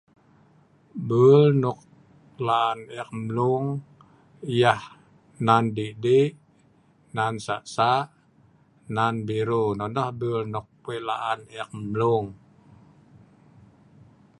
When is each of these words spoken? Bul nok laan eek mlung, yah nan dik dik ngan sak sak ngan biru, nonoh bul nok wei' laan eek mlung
Bul 1.07 1.43
nok 1.63 1.79
laan 2.47 2.79
eek 2.99 3.09
mlung, 3.25 3.67
yah 4.59 4.83
nan 5.45 5.63
dik 5.75 5.93
dik 6.03 6.31
ngan 7.15 7.35
sak 7.45 7.63
sak 7.75 8.05
ngan 8.95 9.15
biru, 9.27 9.63
nonoh 9.79 10.09
bul 10.19 10.41
nok 10.53 10.67
wei' 10.85 11.03
laan 11.09 11.39
eek 11.59 11.71
mlung 11.89 12.27